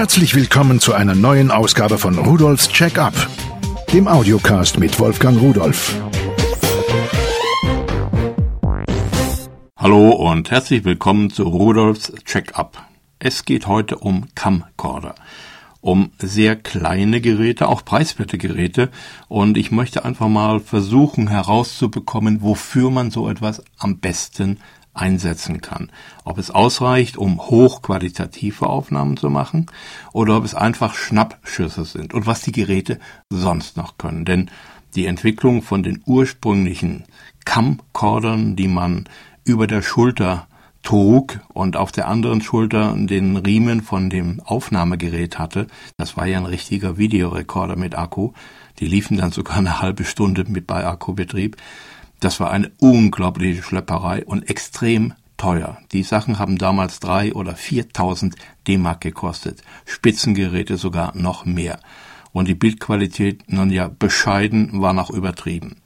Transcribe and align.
Herzlich 0.00 0.34
willkommen 0.34 0.80
zu 0.80 0.94
einer 0.94 1.14
neuen 1.14 1.50
Ausgabe 1.50 1.98
von 1.98 2.16
Rudolfs 2.16 2.70
Check-up, 2.70 3.12
dem 3.92 4.08
Audiocast 4.08 4.78
mit 4.78 4.98
Wolfgang 4.98 5.38
Rudolf. 5.38 5.94
Hallo 9.76 10.08
und 10.12 10.50
herzlich 10.50 10.86
willkommen 10.86 11.28
zu 11.28 11.42
Rudolfs 11.42 12.14
Check-up. 12.24 12.82
Es 13.18 13.44
geht 13.44 13.66
heute 13.66 13.98
um 13.98 14.28
Camcorder 14.34 15.16
um 15.82 16.12
sehr 16.18 16.56
kleine 16.56 17.20
Geräte, 17.20 17.68
auch 17.68 17.84
preiswerte 17.84 18.38
Geräte. 18.38 18.90
Und 19.28 19.58
ich 19.58 19.70
möchte 19.70 20.04
einfach 20.06 20.28
mal 20.28 20.60
versuchen 20.60 21.28
herauszubekommen, 21.28 22.40
wofür 22.40 22.90
man 22.90 23.10
so 23.10 23.28
etwas 23.28 23.62
am 23.78 23.98
besten 23.98 24.60
einsetzen 24.94 25.60
kann. 25.60 25.90
Ob 26.24 26.38
es 26.38 26.50
ausreicht, 26.50 27.16
um 27.16 27.38
hochqualitative 27.40 28.66
Aufnahmen 28.66 29.16
zu 29.16 29.30
machen 29.30 29.66
oder 30.12 30.36
ob 30.36 30.44
es 30.44 30.54
einfach 30.54 30.94
Schnappschüsse 30.94 31.84
sind 31.84 32.14
und 32.14 32.26
was 32.26 32.42
die 32.42 32.52
Geräte 32.52 32.98
sonst 33.30 33.76
noch 33.76 33.98
können. 33.98 34.24
Denn 34.24 34.50
die 34.94 35.06
Entwicklung 35.06 35.62
von 35.62 35.82
den 35.82 36.02
ursprünglichen 36.04 37.04
Camcordern, 37.44 38.56
die 38.56 38.68
man 38.68 39.08
über 39.44 39.66
der 39.66 39.82
Schulter 39.82 40.46
trug 40.82 41.40
und 41.48 41.76
auf 41.76 41.92
der 41.92 42.08
anderen 42.08 42.40
Schulter 42.40 42.94
den 42.96 43.36
Riemen 43.36 43.82
von 43.82 44.10
dem 44.10 44.40
Aufnahmegerät 44.40 45.38
hatte. 45.38 45.66
Das 45.98 46.16
war 46.16 46.26
ja 46.26 46.38
ein 46.38 46.46
richtiger 46.46 46.96
Videorekorder 46.96 47.76
mit 47.76 47.96
Akku. 47.96 48.32
Die 48.78 48.86
liefen 48.86 49.18
dann 49.18 49.30
sogar 49.30 49.58
eine 49.58 49.80
halbe 49.80 50.04
Stunde 50.04 50.44
mit 50.48 50.66
bei 50.66 50.86
Akkubetrieb. 50.86 51.56
Das 52.20 52.38
war 52.38 52.50
eine 52.50 52.70
unglaubliche 52.78 53.62
Schlepperei 53.62 54.24
und 54.24 54.48
extrem 54.48 55.14
teuer. 55.38 55.78
Die 55.92 56.02
Sachen 56.02 56.38
haben 56.38 56.58
damals 56.58 57.00
drei 57.00 57.32
oder 57.32 57.56
viertausend 57.56 58.36
D-Mark 58.68 59.00
gekostet. 59.00 59.62
Spitzengeräte 59.86 60.76
sogar 60.76 61.16
noch 61.16 61.46
mehr. 61.46 61.80
Und 62.32 62.46
die 62.46 62.54
Bildqualität, 62.54 63.50
nun 63.50 63.70
ja, 63.70 63.88
bescheiden 63.88 64.82
war 64.82 64.92
noch 64.92 65.10
übertrieben. 65.10 65.76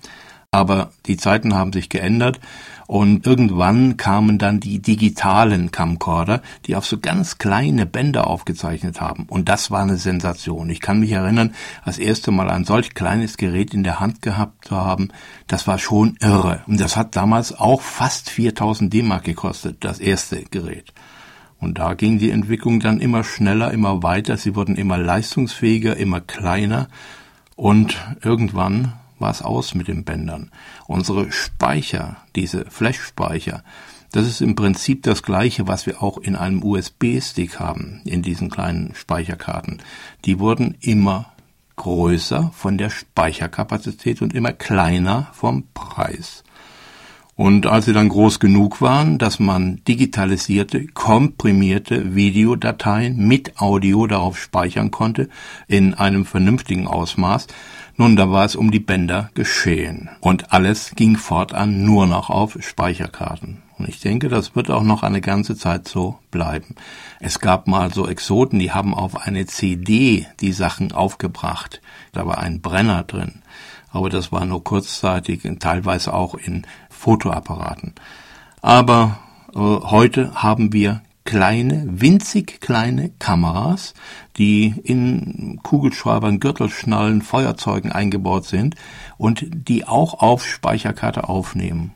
Aber 0.55 0.91
die 1.06 1.16
Zeiten 1.16 1.52
haben 1.52 1.72
sich 1.72 1.88
geändert 1.88 2.38
und 2.86 3.27
irgendwann 3.27 3.97
kamen 3.97 4.38
dann 4.38 4.60
die 4.60 4.78
digitalen 4.78 5.72
Camcorder, 5.72 6.42
die 6.66 6.77
auf 6.77 6.86
so 6.86 7.00
ganz 7.00 7.38
kleine 7.38 7.86
Bänder 7.86 8.28
aufgezeichnet 8.28 9.00
haben. 9.00 9.25
Und 9.28 9.48
das 9.48 9.72
war 9.72 9.82
eine 9.82 9.97
Sensation. 9.97 10.70
Ich 10.70 10.80
kann 10.80 11.00
mich 11.00 11.10
erinnern, 11.10 11.56
das 11.84 11.98
erste 11.98 12.30
Mal 12.30 12.50
ein 12.50 12.64
solch 12.64 12.94
kleines 12.94 13.36
Gerät 13.36 13.75
in 13.75 13.82
der 13.82 13.98
Hand 13.98 14.22
gehabt 14.22 14.69
zu 14.69 14.77
haben, 14.77 15.08
das 15.48 15.66
war 15.66 15.80
schon 15.80 16.16
irre. 16.20 16.62
Und 16.69 16.80
das 16.80 16.97
hat 16.97 17.16
damals 17.16 17.58
auch 17.58 17.80
fast 17.80 18.30
4000 18.30 18.94
D-Mark 18.94 19.25
gekostet, 19.25 19.78
das 19.80 19.98
erste 19.98 20.44
Gerät. 20.44 20.92
Und 21.58 21.80
da 21.80 21.94
ging 21.94 22.20
die 22.20 22.30
Entwicklung 22.30 22.78
dann 22.78 23.00
immer 23.00 23.25
schneller, 23.25 23.72
immer 23.72 24.05
weiter. 24.05 24.36
Sie 24.36 24.55
wurden 24.55 24.77
immer 24.77 24.98
leistungsfähiger, 24.98 25.97
immer 25.97 26.20
kleiner. 26.20 26.86
Und 27.56 27.97
irgendwann 28.22 28.92
war 29.25 29.30
es 29.30 29.41
aus 29.41 29.75
mit 29.75 29.89
den 29.89 30.05
Bändern. 30.05 30.50
Unsere 30.86 31.33
Speicher, 31.33 32.19
diese 32.36 32.67
Flash-Speicher, 32.67 33.64
das 34.12 34.27
ist 34.27 34.42
im 34.42 34.55
Prinzip 34.55 35.03
das 35.03 35.22
gleiche, 35.22 35.66
was 35.66 35.86
wir 35.86 36.03
auch 36.03 36.19
in 36.19 36.36
einem 36.36 36.62
USB-Stick 36.62 37.58
haben, 37.58 38.03
in 38.05 38.20
diesen 38.20 38.50
kleinen 38.50 38.94
Speicherkarten. 38.94 39.81
Die 40.27 40.39
wurden 40.39 40.77
immer 40.81 41.33
größer 41.77 42.53
von 42.55 42.77
der 42.77 42.91
Speicherkapazität 42.91 44.20
und 44.20 44.34
immer 44.34 44.53
kleiner 44.53 45.28
vom 45.33 45.64
Preis. 45.72 46.44
Und 47.36 47.66
als 47.66 47.86
sie 47.86 47.92
dann 47.92 48.11
groß 48.11 48.38
genug 48.38 48.81
waren, 48.81 49.19
dass 49.19 49.41
man 49.41 49.81
digitalisierte, 49.88 50.86
komprimierte 50.86 52.14
Videodateien 52.14 53.16
mit 53.16 53.59
Audio 53.61 54.06
darauf 54.06 54.38
speichern 54.38 54.92
konnte, 54.92 55.28
in 55.66 55.94
einem 55.94 56.27
vernünftigen 56.27 56.86
Ausmaß, 56.86 57.48
nun, 57.97 58.17
da 58.17 58.31
war 58.31 58.45
es 58.45 58.56
um 58.56 58.70
die 58.70 58.81
Bänder 58.81 59.31
geschehen. 59.34 60.10
Und 60.21 60.53
alles 60.53 60.93
ging 60.97 61.16
fortan 61.16 61.84
nur 61.84 62.06
noch 62.06 62.28
auf 62.28 62.56
Speicherkarten. 62.60 63.62
Und 63.78 63.88
ich 63.88 64.00
denke, 64.00 64.28
das 64.28 64.55
wird 64.55 64.71
auch 64.71 64.82
noch 64.82 65.03
eine 65.03 65.21
ganze 65.21 65.56
Zeit 65.56 65.88
so 65.88 66.19
bleiben. 66.31 66.75
Es 67.21 67.41
gab 67.41 67.66
mal 67.66 67.93
so 67.93 68.09
Exoten, 68.09 68.59
die 68.59 68.72
haben 68.72 68.94
auf 68.94 69.27
eine 69.27 69.47
CD 69.47 70.27
die 70.41 70.53
Sachen 70.53 70.93
aufgebracht. 70.93 71.81
Da 72.12 72.27
war 72.27 72.38
ein 72.38 72.60
Brenner 72.60 73.03
drin. 73.03 73.43
Aber 73.91 74.11
das 74.11 74.32
war 74.32 74.44
nur 74.44 74.65
kurzzeitig, 74.65 75.43
teilweise 75.61 76.15
auch 76.15 76.34
in 76.34 76.66
Fotoapparaten. 76.91 77.94
Aber 78.61 79.19
äh, 79.55 79.59
heute 79.59 80.34
haben 80.34 80.72
wir 80.72 81.03
kleine, 81.25 81.85
winzig 81.89 82.61
kleine 82.61 83.11
Kameras, 83.19 83.95
die 84.37 84.75
in 84.85 85.59
Kugelschreibern, 85.62 86.39
Gürtelschnallen, 86.39 87.23
Feuerzeugen 87.23 87.91
eingebaut 87.93 88.45
sind 88.45 88.77
und 89.17 89.47
die 89.51 89.87
auch 89.87 90.21
auf 90.21 90.47
Speicherkarte 90.47 91.29
aufnehmen. 91.29 91.95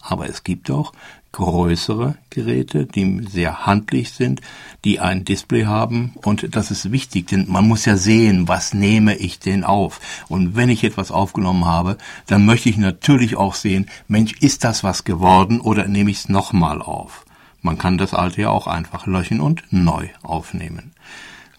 Aber 0.00 0.28
es 0.28 0.42
gibt 0.42 0.70
auch 0.70 0.92
größere 1.30 2.16
Geräte, 2.28 2.84
die 2.84 3.24
sehr 3.26 3.64
handlich 3.64 4.12
sind, 4.12 4.42
die 4.84 5.00
ein 5.00 5.24
Display 5.24 5.64
haben 5.64 6.12
und 6.22 6.54
das 6.54 6.70
ist 6.70 6.92
wichtig, 6.92 7.28
denn 7.28 7.46
man 7.48 7.66
muss 7.66 7.86
ja 7.86 7.96
sehen, 7.96 8.48
was 8.48 8.74
nehme 8.74 9.16
ich 9.16 9.38
denn 9.38 9.64
auf. 9.64 10.00
Und 10.28 10.56
wenn 10.56 10.68
ich 10.68 10.84
etwas 10.84 11.10
aufgenommen 11.10 11.64
habe, 11.64 11.96
dann 12.26 12.44
möchte 12.44 12.68
ich 12.68 12.76
natürlich 12.76 13.36
auch 13.36 13.54
sehen, 13.54 13.88
Mensch, 14.08 14.34
ist 14.40 14.64
das 14.64 14.84
was 14.84 15.04
geworden 15.04 15.60
oder 15.60 15.88
nehme 15.88 16.10
ich 16.10 16.18
es 16.18 16.28
nochmal 16.28 16.82
auf. 16.82 17.24
Man 17.64 17.78
kann 17.78 17.96
das 17.96 18.12
alte 18.12 18.42
ja 18.42 18.50
auch 18.50 18.66
einfach 18.66 19.06
löschen 19.06 19.40
und 19.40 19.62
neu 19.70 20.08
aufnehmen. 20.22 20.92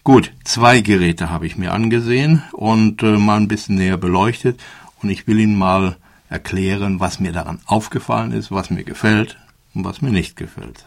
Gut, 0.04 0.32
zwei 0.44 0.82
Geräte 0.82 1.30
habe 1.30 1.46
ich 1.46 1.56
mir 1.56 1.72
angesehen 1.72 2.42
und 2.52 3.02
äh, 3.02 3.16
mal 3.16 3.38
ein 3.38 3.48
bisschen 3.48 3.76
näher 3.76 3.96
beleuchtet 3.96 4.62
und 5.00 5.08
ich 5.08 5.26
will 5.26 5.40
Ihnen 5.40 5.56
mal 5.56 5.96
erklären, 6.28 7.00
was 7.00 7.20
mir 7.20 7.32
daran 7.32 7.60
aufgefallen 7.64 8.32
ist, 8.32 8.50
was 8.52 8.68
mir 8.68 8.84
gefällt 8.84 9.38
und 9.74 9.84
was 9.86 10.02
mir 10.02 10.10
nicht 10.10 10.36
gefällt. 10.36 10.84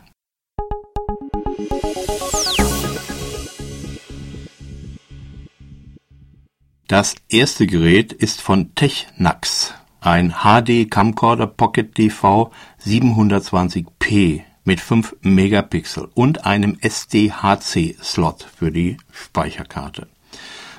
Das 6.88 7.16
erste 7.28 7.66
Gerät 7.66 8.14
ist 8.14 8.40
von 8.40 8.76
Technax, 8.76 9.74
ein 10.00 10.36
HD 10.44 10.90
Camcorder 10.92 11.48
Pocket 11.48 11.96
TV 11.96 12.52
720p 12.86 14.44
mit 14.68 14.82
5 14.82 15.16
Megapixel 15.22 16.10
und 16.14 16.46
einem 16.46 16.78
SDHC-Slot 16.82 18.46
für 18.54 18.70
die 18.70 18.98
Speicherkarte. 19.14 20.08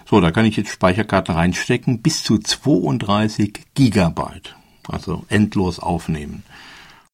So, 0.05 0.21
da 0.21 0.31
kann 0.31 0.45
ich 0.45 0.59
jetzt 0.59 0.71
Speicherkarte 0.71 1.35
reinstecken, 1.35 2.03
bis 2.03 2.23
zu 2.23 2.37
32 2.37 3.65
Gigabyte, 3.75 4.55
also 4.87 5.25
endlos 5.31 5.79
aufnehmen. 5.79 6.43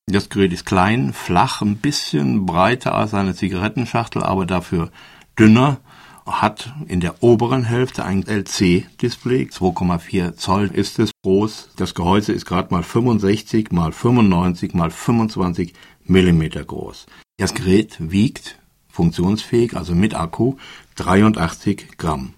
Das 0.06 0.28
Gerät 0.28 0.52
ist 0.52 0.66
klein, 0.66 1.12
flach, 1.12 1.62
ein 1.62 1.76
bisschen 1.76 2.44
breiter 2.44 2.92
als 2.96 3.14
eine 3.14 3.36
Zigarettenschachtel, 3.36 4.24
aber 4.24 4.44
dafür 4.44 4.90
dünner, 5.38 5.78
hat 6.26 6.72
in 6.88 7.00
der 7.00 7.22
oberen 7.22 7.64
Hälfte 7.64 8.04
ein 8.04 8.26
LC-Display, 8.26 9.48
2,4 9.52 10.36
Zoll 10.36 10.70
ist 10.72 10.98
es 10.98 11.10
groß. 11.22 11.70
Das 11.76 11.94
Gehäuse 11.94 12.32
ist 12.32 12.46
gerade 12.46 12.72
mal 12.72 12.82
65 12.82 13.70
mal 13.72 13.92
95 13.92 14.72
mal 14.72 14.90
25 14.90 15.74
Millimeter 16.04 16.64
groß. 16.64 17.06
Das 17.38 17.54
Gerät 17.54 17.96
wiegt 17.98 18.58
funktionsfähig, 18.88 19.76
also 19.76 19.94
mit 19.94 20.14
Akku, 20.14 20.56
83 20.96 21.98
Gramm. 21.98 22.34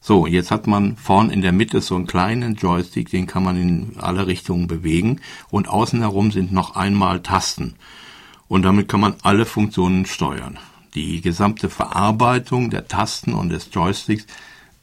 So, 0.00 0.28
jetzt 0.28 0.52
hat 0.52 0.68
man 0.68 0.96
vorn 0.96 1.30
in 1.30 1.42
der 1.42 1.50
Mitte 1.50 1.80
so 1.80 1.96
einen 1.96 2.06
kleinen 2.06 2.54
Joystick, 2.54 3.10
den 3.10 3.26
kann 3.26 3.42
man 3.42 3.60
in 3.60 3.96
alle 3.98 4.28
Richtungen 4.28 4.68
bewegen 4.68 5.20
und 5.50 5.68
außen 5.68 6.00
herum 6.00 6.30
sind 6.30 6.52
noch 6.52 6.76
einmal 6.76 7.20
Tasten. 7.22 7.74
Und 8.46 8.62
damit 8.62 8.88
kann 8.88 9.00
man 9.00 9.16
alle 9.22 9.44
Funktionen 9.44 10.06
steuern. 10.06 10.58
Die 10.94 11.20
gesamte 11.20 11.68
Verarbeitung 11.68 12.70
der 12.70 12.86
Tasten 12.86 13.34
und 13.34 13.48
des 13.48 13.70
Joysticks 13.72 14.26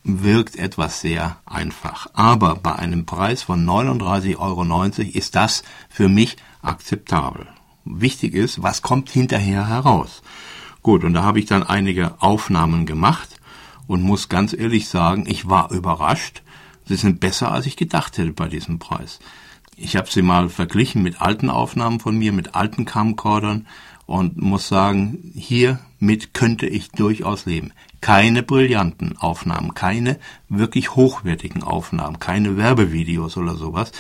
wirkt 0.04 0.58
etwas 0.58 1.00
sehr 1.00 1.38
einfach. 1.46 2.08
Aber 2.12 2.56
bei 2.56 2.76
einem 2.76 3.06
Preis 3.06 3.44
von 3.44 3.66
39,90 3.66 4.38
Euro 4.38 5.08
ist 5.18 5.36
das 5.36 5.64
für 5.90 6.10
mich 6.10 6.36
akzeptabel 6.62 7.48
wichtig 7.86 8.34
ist, 8.34 8.64
was 8.64 8.82
kommt 8.82 9.10
hinterher 9.10 9.68
heraus. 9.68 10.22
Gut, 10.82 11.04
und 11.04 11.14
da 11.14 11.24
habe 11.24 11.40
ich 11.40 11.46
dann 11.46 11.64
einige 11.64 12.22
Aufnahmen 12.22 12.86
gemacht 12.86 13.40
und 13.88 14.02
muss 14.02 14.30
ganz 14.30 14.54
ehrlich 14.54 14.88
sagen, 14.88 15.26
ich 15.28 15.50
war 15.50 15.72
überrascht. 15.72 16.42
Sie 16.86 16.96
sind 16.96 17.20
besser, 17.20 17.52
als 17.52 17.66
ich 17.66 17.78
gedacht 17.78 18.18
hätte 18.18 18.34
bei 18.34 18.48
diesem 18.48 18.80
Preis. 18.80 19.20
Ich 19.76 19.96
habe 19.96 20.10
sie 20.10 20.22
mal 20.22 20.50
verglichen 20.50 21.02
mit 21.02 21.22
alten 21.22 21.50
Aufnahmen 21.50 22.00
von 22.00 22.18
mir, 22.18 22.32
mit 22.34 22.56
alten 22.56 22.86
Camcordern 22.86 23.66
und 24.06 24.38
muss 24.38 24.68
sagen, 24.68 25.32
hiermit 25.36 26.34
könnte 26.34 26.68
ich 26.68 26.92
durchaus 26.92 27.46
leben. 27.46 27.72
Keine 28.02 28.44
brillanten 28.44 29.18
Aufnahmen, 29.18 29.74
keine 29.74 30.20
wirklich 30.50 30.96
hochwertigen 30.96 31.64
Aufnahmen, 31.64 32.20
keine 32.20 32.58
Werbevideos 32.58 33.38
oder 33.38 33.56
sowas, 33.56 33.92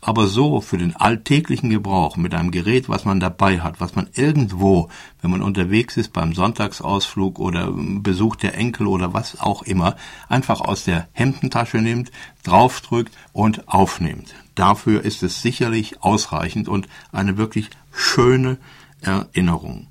Aber 0.00 0.28
so 0.28 0.60
für 0.60 0.78
den 0.78 0.94
alltäglichen 0.94 1.70
Gebrauch 1.70 2.16
mit 2.16 2.32
einem 2.34 2.52
Gerät, 2.52 2.88
was 2.88 3.04
man 3.04 3.18
dabei 3.18 3.60
hat, 3.60 3.80
was 3.80 3.96
man 3.96 4.08
irgendwo, 4.14 4.88
wenn 5.20 5.30
man 5.30 5.42
unterwegs 5.42 5.96
ist 5.96 6.12
beim 6.12 6.34
Sonntagsausflug 6.34 7.38
oder 7.40 7.72
Besuch 7.72 8.36
der 8.36 8.56
Enkel 8.56 8.86
oder 8.86 9.12
was 9.12 9.40
auch 9.40 9.62
immer, 9.62 9.96
einfach 10.28 10.60
aus 10.60 10.84
der 10.84 11.08
Hemdentasche 11.12 11.78
nimmt, 11.78 12.12
draufdrückt 12.44 13.12
und 13.32 13.68
aufnimmt. 13.68 14.34
Dafür 14.54 15.04
ist 15.04 15.22
es 15.22 15.42
sicherlich 15.42 16.02
ausreichend 16.02 16.68
und 16.68 16.88
eine 17.12 17.36
wirklich 17.36 17.70
schöne 17.92 18.58
Erinnerung. 19.00 19.88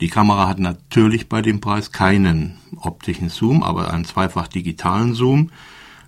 Die 0.00 0.08
Kamera 0.08 0.48
hat 0.48 0.58
natürlich 0.58 1.28
bei 1.28 1.40
dem 1.40 1.60
Preis 1.60 1.92
keinen 1.92 2.58
optischen 2.76 3.28
Zoom, 3.28 3.62
aber 3.62 3.92
einen 3.92 4.04
zweifach 4.04 4.48
digitalen 4.48 5.14
Zoom. 5.14 5.50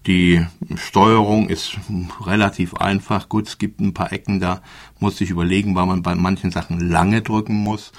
Die 0.06 0.46
Steuerung 0.76 1.48
ist 1.48 1.78
relativ 2.24 2.74
einfach. 2.74 3.28
Gut, 3.28 3.48
es 3.48 3.58
gibt 3.58 3.80
ein 3.80 3.92
paar 3.92 4.12
Ecken, 4.12 4.38
da 4.38 4.62
muss 5.00 5.20
ich 5.20 5.30
überlegen, 5.30 5.74
weil 5.74 5.86
man 5.86 6.02
bei 6.02 6.14
manchen 6.14 6.52
Sachen 6.52 6.78
lange 6.78 7.22
drücken 7.22 7.56
muss. 7.56 7.90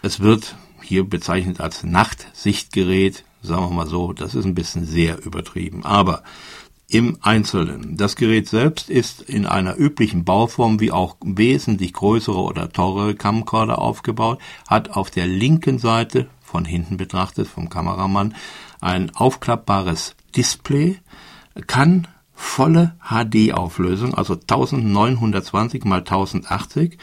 Es 0.07 0.21
wird 0.21 0.55
hier 0.81 1.03
bezeichnet 1.03 1.59
als 1.59 1.83
Nachtsichtgerät, 1.83 3.25
sagen 3.41 3.63
wir 3.63 3.75
mal 3.75 3.87
so, 3.87 4.13
das 4.13 4.35
ist 4.35 4.45
ein 4.45 4.55
bisschen 4.55 4.85
sehr 4.85 5.25
übertrieben. 5.25 5.83
Aber 5.83 6.23
im 6.87 7.17
Einzelnen. 7.19 7.97
Das 7.97 8.15
Gerät 8.15 8.47
selbst 8.47 8.89
ist 8.89 9.19
in 9.19 9.45
einer 9.45 9.77
üblichen 9.77 10.23
Bauform 10.23 10.79
wie 10.79 10.93
auch 10.93 11.17
wesentlich 11.21 11.91
größere 11.91 12.37
oder 12.41 12.71
teure 12.71 13.15
Camcorder 13.15 13.79
aufgebaut, 13.79 14.39
hat 14.65 14.91
auf 14.91 15.11
der 15.11 15.27
linken 15.27 15.77
Seite, 15.77 16.29
von 16.41 16.63
hinten 16.63 16.95
betrachtet 16.95 17.49
vom 17.49 17.67
Kameramann, 17.67 18.33
ein 18.79 19.13
aufklappbares 19.13 20.15
Display, 20.37 20.99
kann 21.67 22.07
volle 22.33 22.95
HD-Auflösung, 23.01 24.13
also 24.13 24.35
1920 24.35 25.83
mal 25.83 25.99
1080 25.99 26.97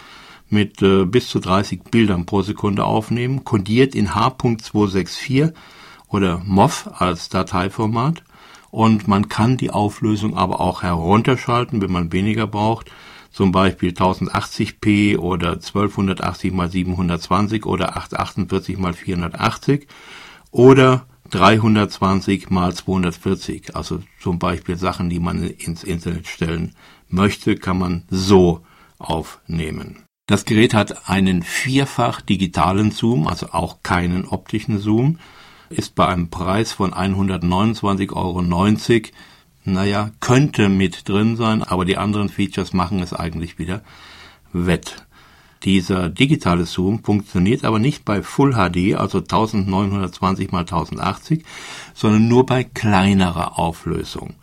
mit 0.48 0.82
äh, 0.82 1.04
bis 1.04 1.28
zu 1.28 1.40
30 1.40 1.84
Bildern 1.84 2.26
pro 2.26 2.42
Sekunde 2.42 2.84
aufnehmen, 2.84 3.44
kodiert 3.44 3.94
in 3.94 4.14
H.264 4.14 5.52
oder 6.08 6.42
MOV 6.44 6.90
als 6.98 7.28
Dateiformat 7.28 8.22
und 8.70 9.06
man 9.06 9.28
kann 9.28 9.56
die 9.56 9.70
Auflösung 9.70 10.36
aber 10.36 10.60
auch 10.60 10.82
herunterschalten, 10.82 11.80
wenn 11.80 11.92
man 11.92 12.12
weniger 12.12 12.46
braucht, 12.46 12.90
zum 13.30 13.52
Beispiel 13.52 13.90
1080p 13.90 15.18
oder 15.18 15.52
1280 15.54 16.52
mal 16.52 16.70
720 16.70 17.66
oder 17.66 17.96
848 17.96 18.78
mal 18.78 18.92
480 18.92 19.86
oder 20.50 21.06
320 21.30 22.50
mal 22.50 22.74
240, 22.74 23.74
also 23.74 24.00
zum 24.20 24.38
Beispiel 24.38 24.76
Sachen, 24.76 25.10
die 25.10 25.20
man 25.20 25.42
ins 25.42 25.82
Internet 25.82 26.28
stellen 26.28 26.74
möchte, 27.08 27.56
kann 27.56 27.78
man 27.78 28.04
so 28.08 28.60
aufnehmen. 28.98 30.04
Das 30.26 30.46
Gerät 30.46 30.72
hat 30.72 31.10
einen 31.10 31.42
vierfach 31.42 32.22
digitalen 32.22 32.92
Zoom, 32.92 33.26
also 33.26 33.48
auch 33.50 33.82
keinen 33.82 34.24
optischen 34.24 34.78
Zoom, 34.78 35.18
ist 35.68 35.94
bei 35.94 36.06
einem 36.08 36.30
Preis 36.30 36.72
von 36.72 36.94
129,90 36.94 38.12
Euro. 38.14 38.40
Naja, 39.64 40.12
könnte 40.20 40.70
mit 40.70 41.10
drin 41.10 41.36
sein, 41.36 41.62
aber 41.62 41.84
die 41.84 41.98
anderen 41.98 42.30
Features 42.30 42.72
machen 42.72 43.00
es 43.00 43.12
eigentlich 43.12 43.58
wieder 43.58 43.82
wett. 44.54 45.04
Dieser 45.62 46.08
digitale 46.08 46.64
Zoom 46.64 47.04
funktioniert 47.04 47.66
aber 47.66 47.78
nicht 47.78 48.06
bei 48.06 48.22
Full 48.22 48.52
HD, 48.54 48.94
also 48.94 49.18
1920 49.18 50.46
x 50.46 50.54
1080, 50.54 51.44
sondern 51.92 52.28
nur 52.28 52.46
bei 52.46 52.64
kleinerer 52.64 53.58
Auflösung. 53.58 54.34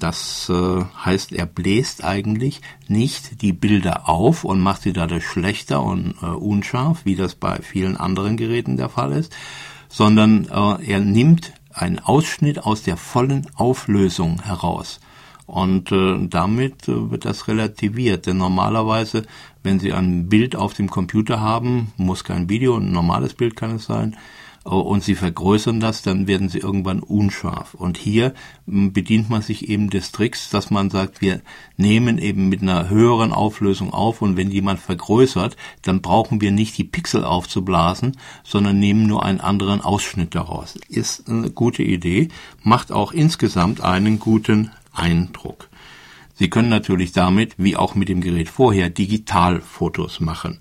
Das 0.00 0.48
äh, 0.48 0.84
heißt, 1.04 1.32
er 1.32 1.46
bläst 1.46 2.02
eigentlich 2.02 2.60
nicht 2.88 3.42
die 3.42 3.52
Bilder 3.52 4.08
auf 4.08 4.44
und 4.44 4.60
macht 4.60 4.82
sie 4.82 4.92
dadurch 4.92 5.26
schlechter 5.26 5.82
und 5.82 6.14
äh, 6.22 6.26
unscharf, 6.26 7.04
wie 7.04 7.16
das 7.16 7.34
bei 7.34 7.58
vielen 7.62 7.96
anderen 7.96 8.36
Geräten 8.36 8.76
der 8.76 8.88
Fall 8.88 9.12
ist, 9.12 9.32
sondern 9.88 10.46
äh, 10.46 10.90
er 10.90 11.00
nimmt 11.00 11.52
einen 11.72 11.98
Ausschnitt 11.98 12.64
aus 12.64 12.82
der 12.82 12.96
vollen 12.96 13.46
Auflösung 13.54 14.42
heraus. 14.42 15.00
Und 15.46 15.90
äh, 15.90 16.16
damit 16.28 16.88
äh, 16.88 17.10
wird 17.10 17.24
das 17.24 17.48
relativiert. 17.48 18.26
Denn 18.26 18.36
normalerweise, 18.36 19.24
wenn 19.62 19.80
Sie 19.80 19.92
ein 19.92 20.28
Bild 20.28 20.54
auf 20.54 20.74
dem 20.74 20.88
Computer 20.88 21.40
haben, 21.40 21.92
muss 21.96 22.22
kein 22.24 22.48
Video, 22.48 22.76
ein 22.76 22.92
normales 22.92 23.34
Bild 23.34 23.56
kann 23.56 23.76
es 23.76 23.86
sein, 23.86 24.16
und 24.64 25.02
Sie 25.02 25.14
vergrößern 25.14 25.80
das, 25.80 26.02
dann 26.02 26.26
werden 26.26 26.50
Sie 26.50 26.58
irgendwann 26.58 27.00
unscharf. 27.00 27.74
Und 27.74 27.96
hier 27.96 28.34
bedient 28.66 29.30
man 29.30 29.40
sich 29.40 29.68
eben 29.68 29.88
des 29.88 30.12
Tricks, 30.12 30.50
dass 30.50 30.70
man 30.70 30.90
sagt, 30.90 31.22
wir 31.22 31.40
nehmen 31.76 32.18
eben 32.18 32.48
mit 32.48 32.60
einer 32.60 32.90
höheren 32.90 33.32
Auflösung 33.32 33.92
auf 33.92 34.20
und 34.20 34.36
wenn 34.36 34.50
jemand 34.50 34.80
vergrößert, 34.80 35.56
dann 35.82 36.02
brauchen 36.02 36.40
wir 36.42 36.50
nicht 36.50 36.76
die 36.76 36.84
Pixel 36.84 37.24
aufzublasen, 37.24 38.18
sondern 38.44 38.78
nehmen 38.78 39.06
nur 39.06 39.24
einen 39.24 39.40
anderen 39.40 39.80
Ausschnitt 39.80 40.34
daraus. 40.34 40.76
Ist 40.88 41.28
eine 41.28 41.50
gute 41.50 41.82
Idee, 41.82 42.28
macht 42.62 42.92
auch 42.92 43.12
insgesamt 43.12 43.80
einen 43.80 44.18
guten 44.18 44.72
Eindruck. 44.92 45.70
Sie 46.34 46.50
können 46.50 46.68
natürlich 46.68 47.12
damit, 47.12 47.54
wie 47.58 47.76
auch 47.76 47.94
mit 47.94 48.08
dem 48.08 48.20
Gerät 48.20 48.48
vorher, 48.48 48.90
Digitalfotos 48.90 50.20
machen. 50.20 50.60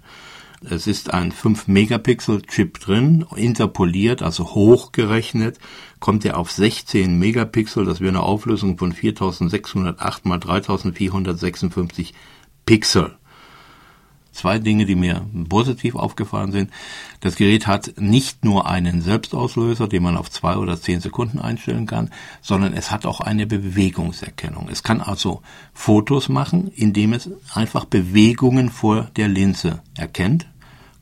Es 0.61 0.87
ist 0.87 1.13
ein 1.13 1.31
5-Megapixel-Chip 1.31 2.79
drin, 2.79 3.25
interpoliert, 3.35 4.21
also 4.21 4.55
hochgerechnet, 4.55 5.57
kommt 5.99 6.25
er 6.25 6.37
auf 6.37 6.51
16 6.51 7.17
Megapixel, 7.17 7.85
das 7.85 8.01
wäre 8.01 8.09
eine 8.09 8.23
Auflösung 8.23 8.77
von 8.77 8.91
4608 8.91 10.25
mal 10.25 10.39
3456 10.39 12.13
Pixel 12.65 13.18
zwei 14.39 14.59
Dinge, 14.59 14.85
die 14.85 14.95
mir 14.95 15.25
positiv 15.47 15.95
aufgefallen 15.95 16.51
sind. 16.51 16.71
Das 17.19 17.35
Gerät 17.35 17.67
hat 17.67 17.93
nicht 17.97 18.43
nur 18.45 18.67
einen 18.67 19.01
Selbstauslöser, 19.01 19.87
den 19.87 20.03
man 20.03 20.17
auf 20.17 20.31
zwei 20.31 20.57
oder 20.57 20.81
zehn 20.81 21.01
Sekunden 21.01 21.39
einstellen 21.39 21.85
kann, 21.85 22.09
sondern 22.41 22.73
es 22.73 22.89
hat 22.89 23.05
auch 23.05 23.19
eine 23.19 23.45
Bewegungserkennung. 23.45 24.69
Es 24.71 24.81
kann 24.81 25.01
also 25.01 25.41
Fotos 25.73 26.29
machen, 26.29 26.71
indem 26.73 27.11
es 27.13 27.29
einfach 27.53 27.85
Bewegungen 27.85 28.69
vor 28.69 29.09
der 29.17 29.27
Linse 29.27 29.81
erkennt. 29.97 30.47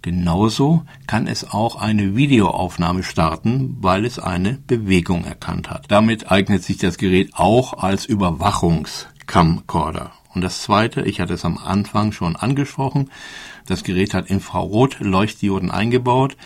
Genauso 0.01 0.83
kann 1.05 1.27
es 1.27 1.51
auch 1.51 1.75
eine 1.75 2.15
Videoaufnahme 2.15 3.03
starten, 3.03 3.77
weil 3.81 4.05
es 4.05 4.17
eine 4.19 4.53
Bewegung 4.53 5.25
erkannt 5.25 5.69
hat. 5.69 5.85
Damit 5.89 6.31
eignet 6.31 6.63
sich 6.63 6.77
das 6.77 6.97
Gerät 6.97 7.31
auch 7.33 7.73
als 7.73 8.05
Überwachungscamcorder. 8.05 10.13
Und 10.37 10.41
das 10.41 10.61
zweite, 10.61 11.01
ich 11.01 11.19
hatte 11.19 11.33
es 11.33 11.45
am 11.45 11.57
Anfang 11.57 12.11
schon 12.11 12.35
angesprochen, 12.35 13.09
das 13.65 13.83
Gerät 13.83 14.13
hat 14.13 14.29
Infrarot-Leuchtdioden 14.29 15.71
eingebaut. 15.71 16.37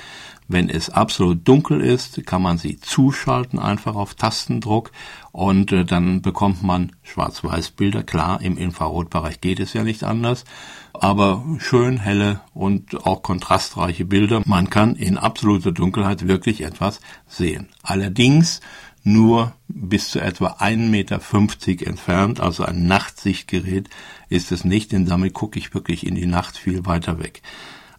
Wenn 0.48 0.69
es 0.69 0.89
absolut 0.89 1.45
dunkel 1.45 1.81
ist, 1.81 2.25
kann 2.25 2.41
man 2.41 2.57
sie 2.57 2.79
zuschalten, 2.79 3.60
einfach 3.60 3.95
auf 3.95 4.13
Tastendruck 4.15 4.93
und 5.33 5.74
äh, 5.74 5.83
dann 5.83 6.21
bekommt 6.21 6.63
man 6.63 6.93
Schwarz-Weiß-Bilder. 7.03 8.03
Klar, 8.03 8.41
im 8.41 8.57
Infrarotbereich 8.57 9.41
geht 9.41 9.60
es 9.60 9.74
ja 9.74 9.83
nicht 9.83 10.05
anders, 10.05 10.45
aber 10.93 11.43
schön 11.57 11.98
helle 11.98 12.39
und 12.53 13.05
auch 13.05 13.24
kontrastreiche 13.24 14.05
Bilder. 14.05 14.41
Man 14.45 14.69
kann 14.69 14.95
in 14.95 15.17
absoluter 15.17 15.74
Dunkelheit 15.74 16.29
wirklich 16.29 16.62
etwas 16.63 17.01
sehen. 17.27 17.67
Allerdings 17.83 18.62
nur 19.03 19.53
bis 19.67 20.10
zu 20.10 20.20
etwa 20.20 20.58
1,50 20.60 20.77
Meter 20.77 21.88
entfernt, 21.88 22.39
also 22.39 22.63
ein 22.63 22.86
Nachtsichtgerät 22.86 23.89
ist 24.29 24.51
es 24.51 24.63
nicht, 24.63 24.91
denn 24.91 25.05
damit 25.05 25.34
gucke 25.34 25.58
ich 25.60 25.74
wirklich 25.74 26.05
in 26.05 26.15
die 26.15 26.25
Nacht 26.25 26.58
viel 26.58 26.86
weiter 26.86 27.20
weg. 27.20 27.41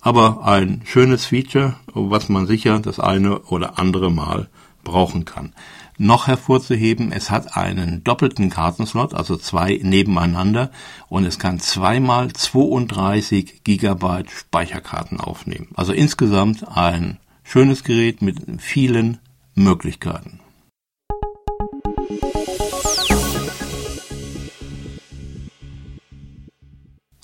Aber 0.00 0.44
ein 0.44 0.82
schönes 0.84 1.26
Feature, 1.26 1.76
was 1.94 2.28
man 2.28 2.46
sicher 2.46 2.80
das 2.80 2.98
eine 2.98 3.40
oder 3.42 3.78
andere 3.78 4.10
Mal 4.10 4.48
brauchen 4.84 5.24
kann. 5.24 5.52
Noch 5.98 6.26
hervorzuheben, 6.26 7.12
es 7.12 7.30
hat 7.30 7.56
einen 7.56 8.02
doppelten 8.02 8.50
Kartenslot, 8.50 9.14
also 9.14 9.36
zwei 9.36 9.78
nebeneinander 9.82 10.72
und 11.08 11.24
es 11.24 11.38
kann 11.38 11.60
zweimal 11.60 12.32
32 12.32 13.62
Gigabyte 13.62 14.30
Speicherkarten 14.30 15.20
aufnehmen. 15.20 15.68
Also 15.74 15.92
insgesamt 15.92 16.66
ein 16.66 17.18
schönes 17.44 17.84
Gerät 17.84 18.22
mit 18.22 18.38
vielen 18.60 19.18
Möglichkeiten. 19.54 20.41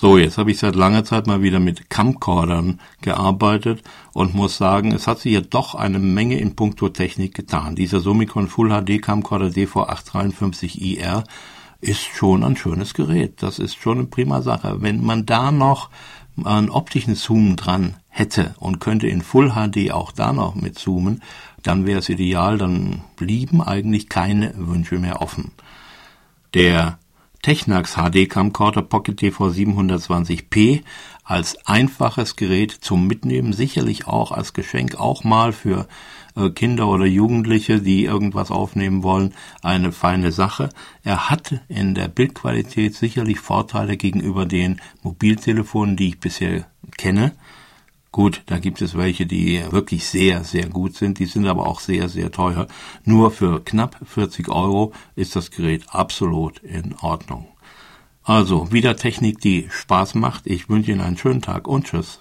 So, 0.00 0.16
jetzt 0.16 0.38
habe 0.38 0.52
ich 0.52 0.58
seit 0.58 0.76
langer 0.76 1.02
Zeit 1.02 1.26
mal 1.26 1.42
wieder 1.42 1.58
mit 1.58 1.90
Camcordern 1.90 2.78
gearbeitet 3.00 3.82
und 4.12 4.32
muss 4.32 4.56
sagen, 4.56 4.92
es 4.92 5.08
hat 5.08 5.18
sich 5.18 5.32
ja 5.32 5.40
doch 5.40 5.74
eine 5.74 5.98
Menge 5.98 6.38
in 6.38 6.54
puncto 6.54 6.88
Technik 6.88 7.34
getan. 7.34 7.74
Dieser 7.74 7.98
Summicon 7.98 8.46
Full 8.46 8.68
HD 8.68 9.02
Camcorder 9.02 9.48
DV853IR 9.48 11.24
ist 11.80 12.04
schon 12.04 12.44
ein 12.44 12.56
schönes 12.56 12.94
Gerät. 12.94 13.42
Das 13.42 13.58
ist 13.58 13.74
schon 13.74 13.98
eine 13.98 14.06
prima 14.06 14.40
Sache. 14.40 14.76
Wenn 14.82 15.04
man 15.04 15.26
da 15.26 15.50
noch 15.50 15.90
einen 16.44 16.70
optischen 16.70 17.16
Zoom 17.16 17.56
dran 17.56 17.96
hätte 18.06 18.54
und 18.60 18.78
könnte 18.78 19.08
in 19.08 19.20
Full 19.20 19.50
HD 19.50 19.90
auch 19.90 20.12
da 20.12 20.32
noch 20.32 20.54
mit 20.54 20.78
zoomen, 20.78 21.24
dann 21.64 21.86
wäre 21.86 21.98
es 21.98 22.08
ideal, 22.08 22.56
dann 22.56 23.00
blieben 23.16 23.60
eigentlich 23.60 24.08
keine 24.08 24.52
Wünsche 24.58 25.00
mehr 25.00 25.20
offen. 25.20 25.50
Der 26.54 27.00
Technax 27.42 27.94
HD 27.94 28.28
Camcorder 28.28 28.82
Pocket 28.82 29.16
TV 29.16 29.48
720p 29.48 30.82
als 31.24 31.66
einfaches 31.66 32.36
Gerät 32.36 32.72
zum 32.72 33.06
Mitnehmen, 33.06 33.52
sicherlich 33.52 34.06
auch 34.06 34.32
als 34.32 34.54
Geschenk, 34.54 34.96
auch 34.96 35.24
mal 35.24 35.52
für 35.52 35.86
äh, 36.34 36.50
Kinder 36.50 36.88
oder 36.88 37.04
Jugendliche, 37.04 37.80
die 37.80 38.04
irgendwas 38.04 38.50
aufnehmen 38.50 39.02
wollen, 39.02 39.34
eine 39.62 39.92
feine 39.92 40.32
Sache. 40.32 40.70
Er 41.04 41.28
hat 41.28 41.60
in 41.68 41.94
der 41.94 42.08
Bildqualität 42.08 42.94
sicherlich 42.94 43.40
Vorteile 43.40 43.96
gegenüber 43.96 44.46
den 44.46 44.80
Mobiltelefonen, 45.02 45.96
die 45.96 46.08
ich 46.08 46.20
bisher 46.20 46.66
kenne. 46.96 47.32
Gut, 48.10 48.42
da 48.46 48.58
gibt 48.58 48.80
es 48.80 48.96
welche, 48.96 49.26
die 49.26 49.62
wirklich 49.70 50.06
sehr, 50.06 50.42
sehr 50.42 50.68
gut 50.68 50.96
sind, 50.96 51.18
die 51.18 51.26
sind 51.26 51.46
aber 51.46 51.66
auch 51.66 51.80
sehr, 51.80 52.08
sehr 52.08 52.32
teuer. 52.32 52.66
Nur 53.04 53.30
für 53.30 53.62
knapp 53.62 53.96
40 54.04 54.48
Euro 54.48 54.92
ist 55.14 55.36
das 55.36 55.50
Gerät 55.50 55.84
absolut 55.88 56.58
in 56.60 56.94
Ordnung. 57.00 57.46
Also, 58.24 58.72
wieder 58.72 58.96
Technik, 58.96 59.40
die 59.40 59.68
Spaß 59.70 60.14
macht. 60.14 60.46
Ich 60.46 60.68
wünsche 60.68 60.92
Ihnen 60.92 61.00
einen 61.00 61.16
schönen 61.16 61.42
Tag 61.42 61.68
und 61.68 61.86
tschüss. 61.86 62.20